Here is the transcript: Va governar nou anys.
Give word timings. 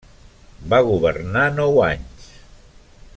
Va 0.71 0.79
governar 0.87 1.45
nou 1.59 1.79
anys. 1.91 2.29